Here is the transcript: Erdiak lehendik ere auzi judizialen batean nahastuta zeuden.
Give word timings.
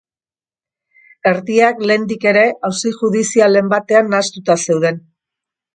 Erdiak 1.33 1.83
lehendik 1.91 2.27
ere 2.33 2.47
auzi 2.71 2.95
judizialen 3.03 3.73
batean 3.77 4.13
nahastuta 4.17 4.59
zeuden. 4.67 5.03